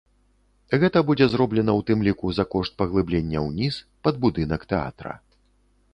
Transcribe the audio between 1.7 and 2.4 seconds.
ў тым ліку